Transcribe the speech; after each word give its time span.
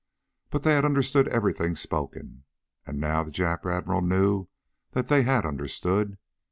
But 0.49 0.63
they 0.63 0.73
had 0.73 0.83
understood 0.83 1.27
everything 1.27 1.75
spoken. 1.75 2.45
And 2.87 2.99
now 2.99 3.21
the 3.23 3.29
Jap 3.29 3.71
Admiral 3.71 4.01
knew 4.01 4.47
that 4.93 5.09
they 5.09 5.21
had 5.21 5.45
understood. 5.45 6.17